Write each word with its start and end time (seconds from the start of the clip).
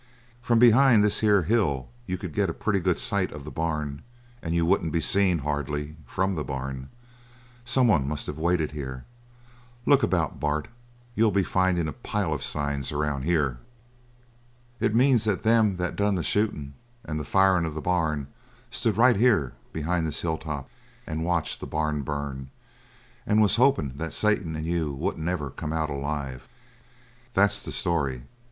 "From 0.41 0.57
behind 0.57 1.03
this 1.03 1.19
here 1.19 1.43
hill 1.43 1.89
you 2.07 2.17
could 2.17 2.33
get 2.33 2.49
a 2.49 2.55
pretty 2.55 2.79
good 2.79 2.97
sight 2.97 3.31
of 3.31 3.43
the 3.43 3.51
barn 3.51 4.01
and 4.41 4.55
you 4.55 4.65
wouldn't 4.65 4.91
be 4.91 4.99
seen, 4.99 5.37
hardly, 5.45 5.95
from 6.07 6.33
the 6.33 6.43
barn. 6.43 6.89
Someone 7.65 8.07
must 8.07 8.25
have 8.25 8.39
waited 8.39 8.71
here. 8.71 9.05
Look 9.85 10.01
about, 10.01 10.39
Bart, 10.39 10.69
you'll 11.13 11.29
be 11.29 11.43
findin' 11.43 11.87
a 11.87 11.93
pile 11.93 12.33
of 12.33 12.41
signs, 12.41 12.91
around 12.91 13.25
here. 13.25 13.59
It 14.79 14.95
means 14.95 15.25
that 15.25 15.43
them 15.43 15.77
that 15.77 15.95
done 15.95 16.15
the 16.15 16.23
shootin' 16.23 16.73
and 17.05 17.19
the 17.19 17.23
firin' 17.23 17.65
of 17.67 17.75
the 17.75 17.79
barn 17.79 18.25
stood 18.71 18.97
right 18.97 19.15
here 19.17 19.53
behind 19.71 20.07
this 20.07 20.21
hill 20.21 20.39
top 20.39 20.67
and 21.05 21.23
watched 21.23 21.59
the 21.59 21.67
barn 21.67 22.01
burn 22.01 22.49
and 23.27 23.39
was 23.39 23.57
hopin' 23.57 23.93
that 23.97 24.13
Satan 24.13 24.55
and 24.55 24.65
you 24.65 24.93
wouldn't 24.95 25.29
ever 25.29 25.51
come 25.51 25.71
out 25.71 25.91
alive. 25.91 26.47
That's 27.35 27.61
the 27.61 27.71
story." 27.71 28.23